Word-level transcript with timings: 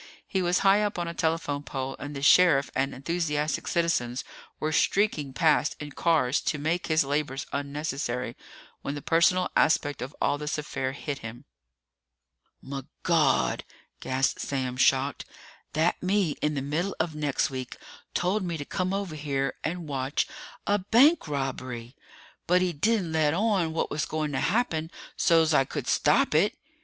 He 0.27 0.41
was 0.41 0.57
high 0.65 0.81
up 0.81 0.97
on 0.97 1.07
a 1.07 1.13
telephone 1.13 1.61
pole 1.61 1.95
and 1.99 2.15
the 2.15 2.23
sheriff 2.23 2.71
and 2.73 2.91
enthusiastic 2.95 3.67
citizens 3.67 4.23
were 4.59 4.71
streaking 4.71 5.31
past 5.31 5.75
in 5.79 5.91
cars 5.91 6.41
to 6.41 6.57
make 6.57 6.87
his 6.87 7.03
labors 7.03 7.45
unnecessary, 7.53 8.35
when 8.81 8.95
the 8.95 9.03
personal 9.03 9.51
aspect 9.55 10.01
of 10.01 10.15
all 10.19 10.39
this 10.39 10.57
affair 10.57 10.93
hit 10.93 11.19
him. 11.19 11.45
"Migawd!" 12.63 13.61
gasped 13.99 14.41
Sam, 14.41 14.75
shocked. 14.75 15.23
"That 15.73 16.01
me 16.01 16.35
in 16.41 16.55
the 16.55 16.63
middle 16.63 16.95
of 16.99 17.13
next 17.13 17.51
week 17.51 17.77
told 18.15 18.41
me 18.43 18.57
to 18.57 18.65
come 18.65 18.95
over 18.95 19.13
here 19.13 19.53
and 19.63 19.87
watch 19.87 20.27
a 20.65 20.79
bank 20.79 21.27
robbery! 21.27 21.95
But 22.47 22.63
he 22.63 22.73
didn't 22.73 23.11
let 23.11 23.35
on 23.35 23.71
what 23.71 23.91
was 23.91 24.07
going 24.07 24.31
to 24.31 24.39
happen 24.39 24.89
so's 25.15 25.53
I 25.53 25.63
could 25.63 25.85
stop 25.85 26.33
it!" 26.33 26.57